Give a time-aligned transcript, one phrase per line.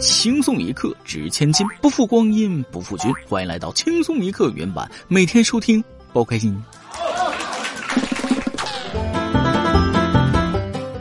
[0.00, 3.10] 轻松一刻值千金，不负光阴不负君。
[3.26, 6.62] 欢迎来到轻松一刻原版，每天收听，包开心。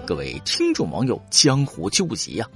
[0.05, 2.47] 各位听众网友，江湖救急呀！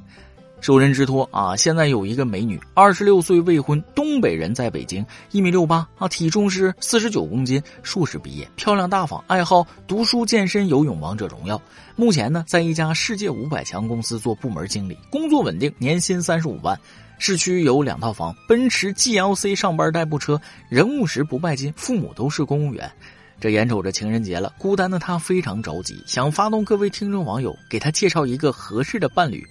[0.61, 11.59] 受人之托啊，现在有一个美女，二十六岁未婚，东北人，在北京，一米六八啊，体重是四十九公斤，硕士毕业，漂亮大方，爱好读书、健身、游泳、王者荣耀。
[11.95, 16.77] 目前呢，在一家世界五百强公司做部门经理，工作稳定，年薪三十五万，
[17.17, 22.91] 市区有两套房，奔驰 GLC 上班代步车，人务实不拜金，父母都是公务员。
[23.39, 29.47] 这眼瞅着情人节了，孤单的他非常着急，想发动各位听众网友给他介绍一个合适的伴侣。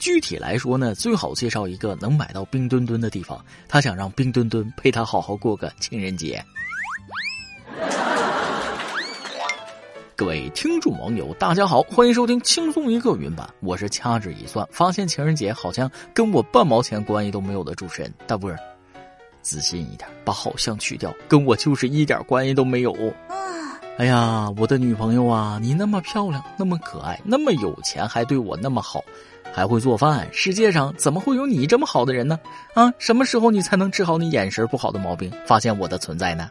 [0.00, 3.38] 具体来说呢，最好介绍一个能买到冰墩墩的地方。
[3.68, 6.42] 他想让冰墩墩陪他好好过个情人节。
[10.16, 18.58] 各位听众网友，大家好，欢迎收听轻松一刻云版，我是掐指一算，发现情人节好像跟我半毛钱关系都没有的主持人大波儿。
[19.42, 22.96] 自信一点，把好像去掉，跟我就是一点关系都没有。
[23.98, 29.04] 哎呀，我的女朋友啊，你那么漂亮，那么可爱，那么有钱，还对我那么好。
[29.52, 32.38] 还会做饭，世界上怎么会有你这么好的人呢？
[32.74, 36.50] 啊，什么时候你才能治好你眼神不好的毛病，发现我的存在呢？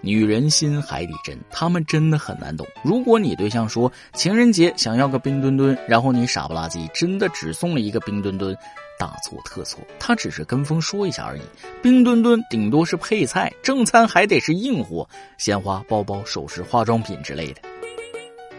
[0.00, 2.66] 女人心海底针，他们真的很难懂。
[2.82, 8.54] 如果你对象说情人节想要个冰墩墩，然后你傻不拉几真的只送了一个冰墩墩，
[8.98, 11.42] 大错特错，他只是跟风说一下而已。
[11.82, 15.08] 冰墩墩顶多是配菜，正餐还得是硬货，
[15.38, 17.62] 鲜花、包包、首饰、化妆品之类的。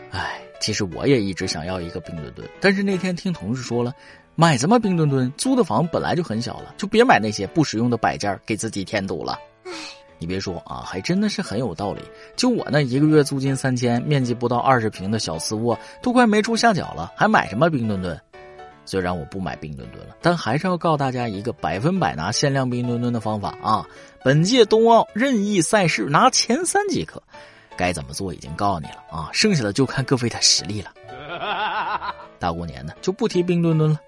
[0.10, 0.45] 唉。
[0.60, 3.94] 其实我也一直想要一个冰墩墩，但是那天听同事说了，
[4.36, 5.32] 买什么冰墩墩？
[5.38, 9.38] 租的房本来就很小了，就别买那些不实用的摆件，给自己添堵了。
[10.18, 12.02] 你别说啊，还真的是很有道理。
[12.36, 18.20] 就我那一个月租金三千，面积不到二十平的小次卧，都快没处下脚了，还买什么冰墩墩？
[18.86, 23.86] 虽然我不买冰墩墩了，但还是要告诉大家一个百分百拿限量冰墩墩的方法啊！
[24.24, 27.22] 本届冬奥任意赛事拿前三即可。
[27.78, 30.92] 该怎么做已经告诉你了啊，剩下的就看各位的实力了。
[32.40, 34.00] 大过年的就不提冰墩墩了，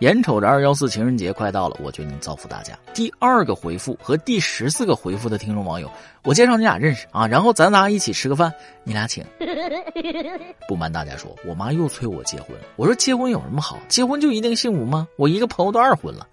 [0.00, 2.78] 眼瞅着二幺四情人节快到了，我决定造福大家。
[2.92, 5.90] 第二个回复和第十四个回复的听众网友，
[6.22, 8.52] 我介绍你俩认识啊，然后咱仨一起吃个饭，
[8.84, 9.24] 你俩请。
[10.68, 13.78] 不瞒大家说，我妈又催我结婚，我说结婚有什么好？
[13.88, 15.06] 结婚就一定幸福吗？
[15.16, 16.26] 我一个朋友都二婚了。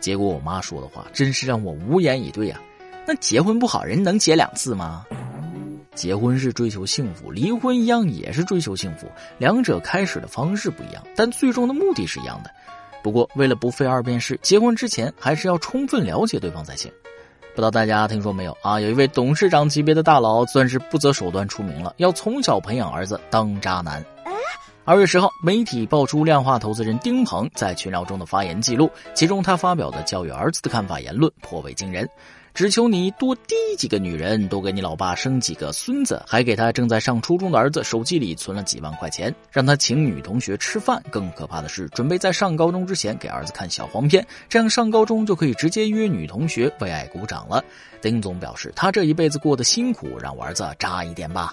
[0.00, 2.60] 结果我妈说的话真是让我无言以对啊。
[3.06, 5.04] 那结婚不好，人能结两次吗？
[5.94, 9.06] 结婚是追求幸福，离婚一样也是追求幸福，
[9.38, 12.50] 两者开始的方式不一样，但最终的目的是一样的。
[13.02, 16.90] 不过为了不费二遍事，结婚之前还是要充分了解对方才行。
[17.54, 18.80] 不知道大家听说没有啊？
[18.80, 24.04] 有一位董事长级别的大佬，算是不择手段出名了，要从小培养儿子当渣男。
[24.86, 32.06] 二月十号，媒体爆出量化投资人丁鹏在群聊中的发言记录，其中他发表的教育儿子的看法言论颇为惊人。
[32.54, 41.02] 只求你多滴几个女人，多给你老爸生几个孙子，还给他正在上初中的儿子手机里存了几万块钱，让他请女同学吃饭。
[41.10, 47.60] 更可怕的是，准备在上高中之前给儿子看小黄片，这样上高中就可以直接约女同学为爱鼓掌了。
[48.00, 51.52] 丁总表示，他这一辈子过得辛苦，让我儿子渣一点吧。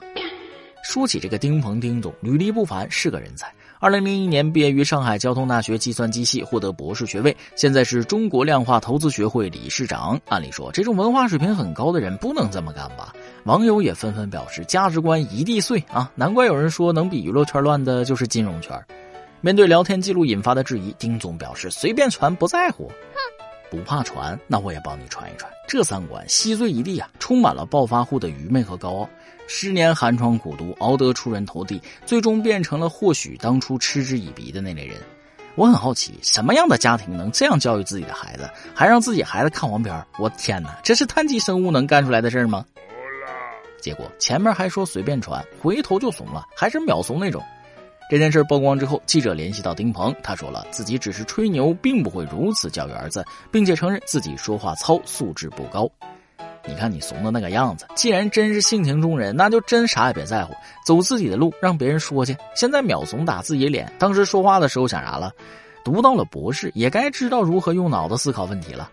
[0.84, 3.52] 说起这个丁鹏，丁总履历不凡，是个人才。
[3.82, 10.22] 二零零一年毕业于上海交通大学计算机系，获得博士学位，现在是中国量化投资学会理事长。
[10.28, 13.12] 按理说，这种文化水平很高的人不能这么干吧？
[13.46, 16.12] 网友也纷纷表示，价值观一地碎啊！
[16.14, 18.80] 难怪有人说，能比娱乐圈乱的就是金融圈。
[19.42, 22.88] 面对聊天记录引发的质疑，丁总表示随便传，不在乎。
[22.88, 23.41] 哼，
[23.72, 25.50] 不怕传，那我也帮你传一传。
[25.66, 29.10] 这三观稀碎一地啊，充满了暴发户的愚昧和高傲。
[29.48, 34.98] 十年寒窗苦读，熬得出人头地，最终变成了或许当初嗤之以鼻的那类人。
[35.56, 40.06] 我很好奇，什么样的家庭能这样教育自己的孩子，还让自己孩子看黄片？
[40.20, 42.66] 我天哪，这是碳基生物能干出来的事吗？
[43.82, 47.42] 结果前面还说随便传，回头就怂了，还是秒怂那种。
[48.12, 55.90] 这件事曝光之后，记者联系到丁鹏，他说了自己只是吹牛，并不会如此教育儿子，并且承认自己说话糙，素质不高。
[56.68, 60.54] 你看你怂的那个样子，既然真是性情中人，那就真啥也别在乎，
[60.86, 62.36] 走自己的路，让别人说去。
[62.54, 65.32] 现在秒怂打自己脸，当时说话的时候想啥了？
[65.82, 68.92] 读到了博士，也该知道如何用脑子思考问题了。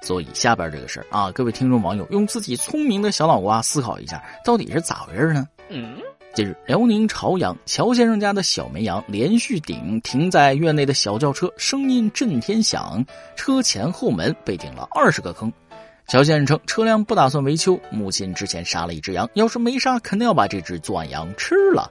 [0.00, 5.46] 所以下边这个事儿啊，各位听众网友用自己聪明的小脑瓜思考一下，到底是咋回事呢？
[5.68, 5.98] 嗯，
[6.34, 15.52] 近日辽宁朝阳乔先生家的小绵羊连续顶停在院内的小轿车，声音震天响，车前后门被顶了二十个坑。
[16.08, 17.78] 乔先生称，车辆不打算维修。
[17.88, 21.88] 母亲之前杀了一只羊，要是没杀，肯定要把这只作案羊吃了。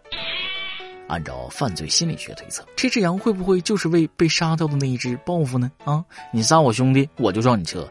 [1.07, 5.71] 按照犯罪心理学推测，这只羊会不会就是为被杀掉的那一只报复呢？
[5.85, 6.03] 啊，
[6.33, 7.87] 你杀我兄弟，我就撞你车。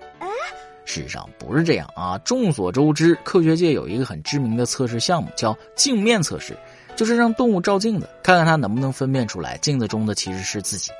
[0.85, 2.19] 事实上不是这样啊！
[2.25, 6.57] 众所周知，科学界有一个很知名的测试项目，叫镜面测试，
[6.97, 10.91] 就是让动物照镜子，看看它能不能分辨出来镜子中的其实是自己。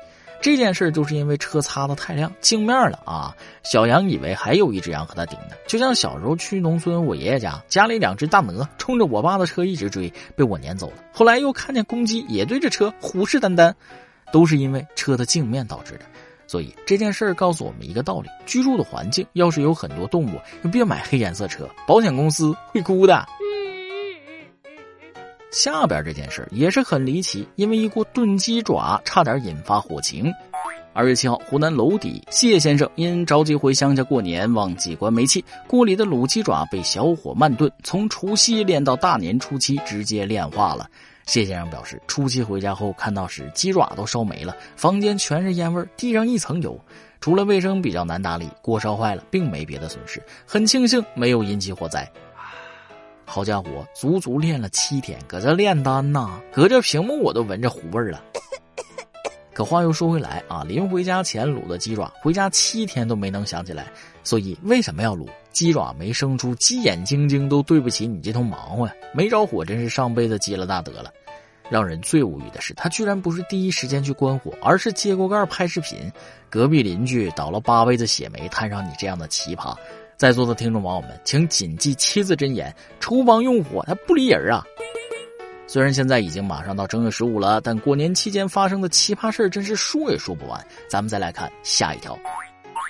[0.41, 3.33] 这件事就是因为车擦的太亮，镜面了啊！
[3.63, 10.97] 小羊以为还有一只羊和它顶呢，就像小时候去农村，我爷爷家家里两只大鹅冲着我爸的车一直追，被我撵走了。
[11.13, 13.73] 后来又看见公鸡也对着车虎视眈眈，
[14.33, 16.01] 都是因为车的镜面导致的。
[16.53, 23.25] 所以这件事儿告诉我们一个道理：居住的环境要是有很多动物，就别买黑颜色车，保险公司会哭的。
[25.49, 30.31] 下边这件事也是很离奇，因为一锅炖鸡爪差点引发火情。
[30.93, 40.87] 二月七号，湖南娄底谢先生因着急回乡下过年，忘记关煤气，锅里的卤鸡爪被小火慢炖，从除夕练到大年初七，直接炼化了。
[41.25, 46.79] 谢先生表示，初七回家后看到时鸡爪都烧没了，房间全是烟味，地上一层油，
[47.21, 52.09] 除了卫生比较难打理，锅烧坏了，并没别的损失，很庆幸没有引起火灾。
[53.25, 58.21] 好家伙，足足练了七天，搁这炼丹呐，隔着屏幕我都闻着糊味了。
[59.53, 63.85] 可话又说回来啊，临回家前卤的鸡爪，回家七天都没能想起来。
[64.23, 68.93] 所以为什么要卤鸡爪没生出，鸡眼晶晶都对不起你这头忙活呀！
[69.13, 71.11] 没着火，真是上辈子积了大德了。
[71.69, 76.11] 让人最无语的是，他居然不是第一时间去关火，而是接锅盖拍视频。
[76.49, 79.75] 隔壁邻居倒了八辈子血霉，摊上你这样的奇葩。
[80.17, 84.63] 在座的听众网友们，请谨记七字真言：厨房用火，他不离人啊！
[85.65, 90.63] 虽然现在已经马上到正月十五了，但过年期间发生的奇葩事真是说也说不完。
[90.87, 92.17] 咱们再来看下一条。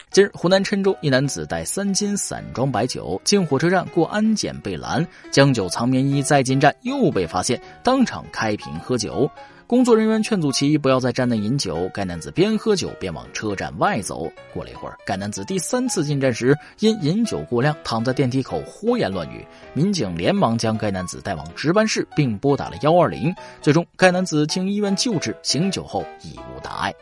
[0.09, 9.29] 今日，湖南郴州一男子带三斤散装白酒进火车站过安检被拦，将酒藏棉衣再进站又被发现，当场开瓶喝酒。
[9.65, 14.29] 工作人员劝阻其不要在站内饮酒，该男子边喝酒边往车站外走。
[14.53, 19.45] 过了一会儿，该男子第三次进站时因饮酒过量，躺在电梯口胡言乱语。
[19.73, 23.33] 民警连忙将该男子带往值班室，并拨打了幺二零。
[23.61, 26.93] 最终，该男子经医院救治，醒酒后已无大碍。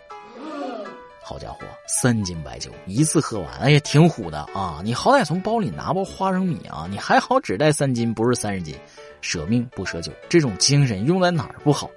[1.23, 4.81] 好家伙，三斤白酒一次喝完，哎呀，挺虎的啊！
[4.83, 6.87] 你好歹从包里拿包花生米啊！
[6.89, 8.75] 你还好只带三斤，不是三十斤。
[9.21, 11.89] 舍命不舍酒，这种精神用在哪儿不好？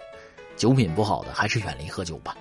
[0.56, 2.36] 酒品不好的还是远离喝酒吧。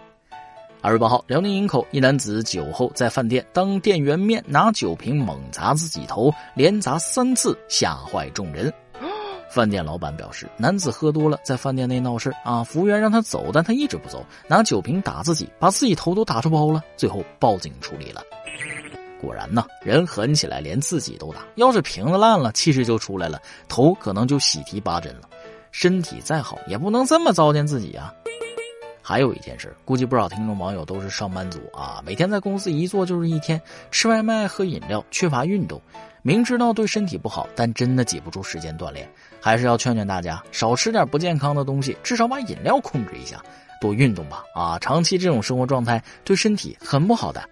[0.81, 8.71] 二月八号，辽宁营口一男子酒后在饭店当店员面拿酒瓶猛砸自己头，连砸三次，吓坏众人。
[9.49, 18.21] 饭店老板表示，男子喝多了，在饭店内闹事啊，服务员让他走，但他一直不走，拿酒瓶打自己，把自己头都打出包了，最后报警处理了。
[19.21, 23.39] 果然呢，人狠起来连自己都打，要是瓶子烂了，气势就出来了，
[23.69, 25.29] 头可能就喜提八针了。
[25.73, 28.13] 身体再好也不能这么糟践自己啊！
[29.01, 33.59] 还有一件事，估计不少听众网友都是上班族啊，每天在公司一坐就是一天，
[33.89, 35.81] 吃外卖、喝饮料，缺乏运动，
[36.21, 39.11] 明知道对身体不好，但真的挤不出时间锻炼，
[39.41, 43.43] 还是要劝劝大家少吃点不健康的东西，至少把饮料控制一下，
[43.81, 44.43] 多运动吧！
[44.53, 47.43] 啊，长期这种生活状态对身体很不好的。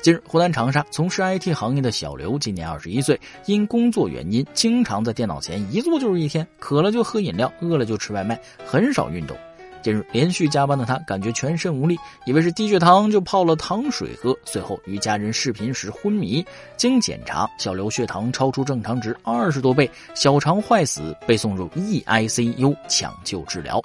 [0.00, 9.36] 近日，湖南长沙从事 IT 行业的小刘今年二十一岁，因工作原因，经常在电脑前一坐就是一天，渴了就喝饮料，饿了就吃外卖，很少运动。
[9.82, 14.36] 近日，连续加班的他感觉全身无力，以为是低血糖，就泡了糖水喝。
[14.44, 16.46] 随后与家人视频时昏迷，
[16.76, 23.80] 经检查，小刘血糖超出正常值二十多倍，小肠坏死，被送入 EICU 抢救治疗。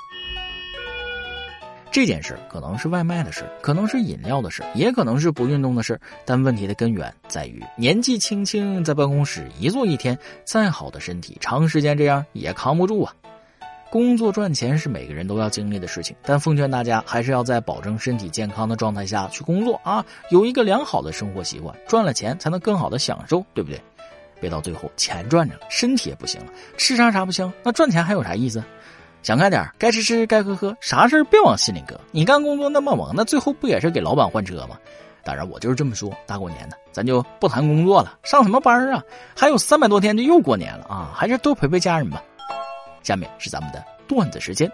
[1.93, 6.01] 这件事可能是外卖的事，可能是饮料的事，也可能是不运动的事。
[6.25, 13.13] 但问题的根源在于年纪轻轻在办公室一坐一天，再好的身体长时间这样也扛不住啊。
[13.91, 23.79] 工作赚钱是每个人都要经历的事情，但奉劝大家还是要在保证身体健康的状态下去工作啊，有一个良好的生活习惯，赚了钱才能更好的享受，对不对？
[24.41, 28.63] 别到最后钱赚着了，身体也不行了，吃啥啥不香，那赚钱还有啥意思？
[29.23, 31.97] 想开点该吃吃，该喝喝，啥事别往心里搁。
[32.11, 34.77] 你干工作那么忙，那最后不也是给老板换车吗？
[35.23, 36.11] 当然，我就是这么说。
[36.27, 39.01] 大过年的，咱就不谈工作了，上什么班啊？
[39.33, 42.21] 还有三百多天就又过年了啊，还是多陪陪家人吧。
[43.01, 44.69] 下面是咱们的段子时间，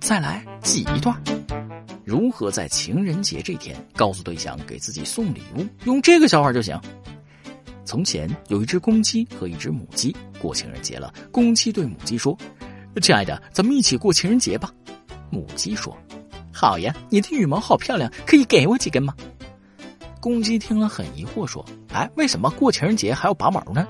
[0.00, 1.16] 再来记一段：
[2.04, 5.64] 如何在情人节这天告诉对象给自己送礼物？
[5.84, 6.76] 用这个笑话就行。
[7.84, 11.12] 从前有一只公鸡和一只母鸡过情人节了。
[11.30, 12.36] 公鸡对母鸡说
[13.02, 14.72] ：“亲爱的，咱们一起过情人节吧。”
[15.30, 15.96] 母鸡说
[16.52, 19.14] ：“好呀，你的羽毛好漂亮，可以给我几根吗？”
[20.20, 23.86] 公鸡听了很疑惑，说：“哎，为什么过情人节还要拔毛呢？”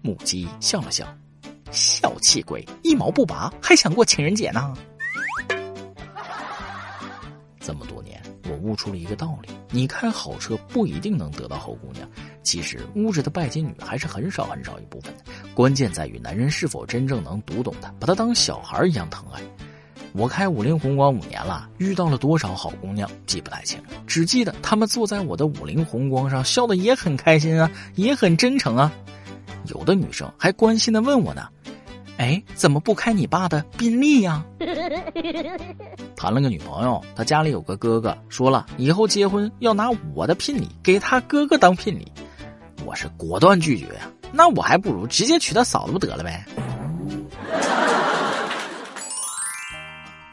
[0.00, 1.06] 母鸡笑了笑
[1.70, 4.72] ：“小气鬼，一毛不拔，还想过情人节呢？
[7.60, 12.08] 这么多年，我悟出了一个道理：你开好车不一定能得到好姑娘。
[12.42, 15.24] 其实，物质的拜金女还是很少很少一部分的。
[15.54, 19.40] 关键在于男人是否真正能读懂她，把她当小孩一样疼爱。
[20.14, 28.90] 我开五菱宏光五年了，遇到了多少好姑娘记不太清了，只记得她们坐在我的五菱宏光上，笑得也很开心啊，也很真诚啊。
[29.66, 31.48] 有的女生还关心的问我呢
[32.16, 34.42] ：“哎，怎么不开你爸的宾利呀？”
[36.16, 42.10] 谈了个女朋友，他家里有个哥哥，说了以后结婚要拿我的聘礼给他哥哥当聘礼，
[42.88, 44.10] 我是果断拒绝呀。
[44.32, 46.42] 那我还不如直接娶她嫂子不得了呗。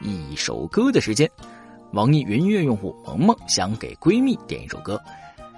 [0.00, 1.30] 一首歌的时间，
[1.92, 4.98] 网易云音乐用户萌萌想给闺蜜点一首歌。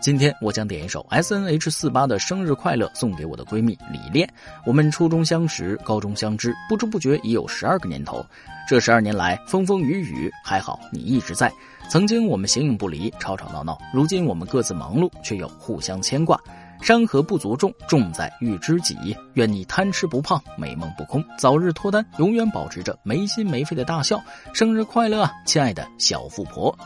[0.00, 4.28] 今天我将点一首 S N H 四八的生日快乐送给我的闺蜜李恋。
[4.66, 8.26] 我们初中相识，高中相知，不知不觉已有十二个年头。
[8.68, 11.52] 这十二年来，风风雨雨，还好你一直在。
[11.88, 16.40] 曾经我们形影不离，吵吵闹闹，如今我们各自忙碌，却又互相牵挂。
[16.80, 19.16] 山河不足重，重在遇知己。
[19.34, 24.22] 愿你贪吃不胖，美梦不空，早日脱单，永远保持着没心没肺的大笑。
[24.52, 26.76] 生日快乐，亲爱的小富婆！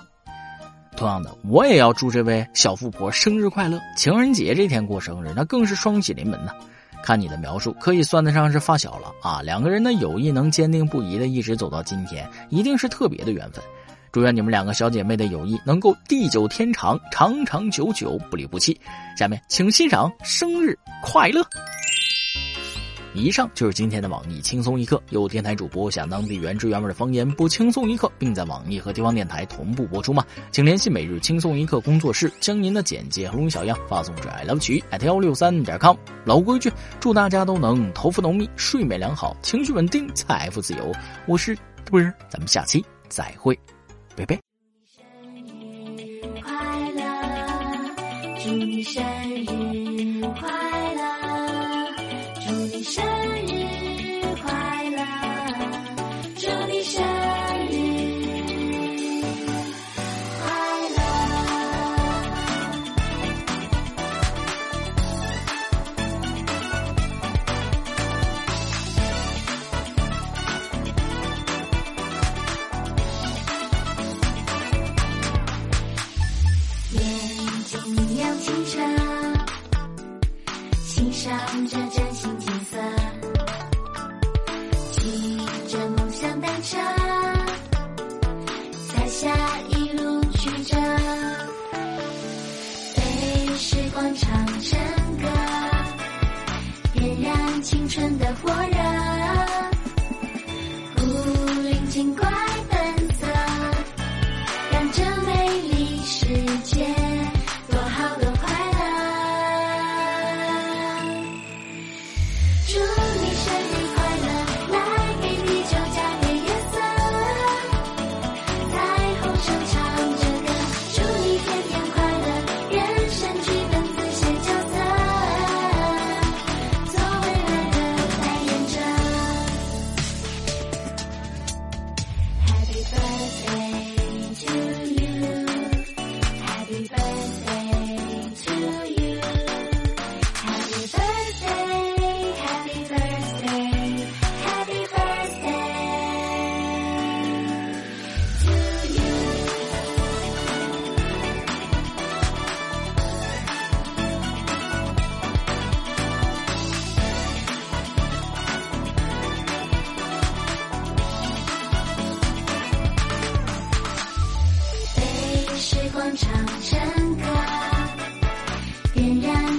[0.97, 3.81] 同样的，我也要祝这位小富婆生日快乐。
[3.97, 6.53] 情人节这天过生日，那更是双喜临门呢。
[7.03, 9.41] 看你的描述，可以算得上是发小了啊。
[9.43, 13.65] 两个人的友谊能坚定不移的一直走到今天，一定是特别的缘分。
[14.13, 18.79] 祝愿你们两个小姐妹的友谊能够地久天长，长长久久，不离不弃。
[19.17, 21.43] 下面请欣赏生日快乐。
[23.15, 30.23] 以上就是今天的网易轻松一刻，有电台主播想当地原汁原味的方言播轻松一刻，并在网易和地方电台同步播出吗？
[30.51, 35.97] 请联系每日轻松一刻工作室，将您的简介和录音小样发送至 i love 曲 at 幺六三点 com。
[36.27, 40.93] 老规矩，祝大家都能头发浓密，睡眠良好，情绪稳定，财富自由。
[41.27, 41.57] 我是
[41.91, 43.59] 嘚儿，咱们下期再会。
[44.15, 44.39] 贝贝
[44.85, 45.03] 生
[45.47, 46.53] 日快
[46.91, 47.01] 乐。
[48.45, 50.49] 祝你生日快
[50.95, 51.01] 乐！
[52.45, 53.22] 祝你生日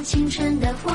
[0.04, 0.92] 青春的火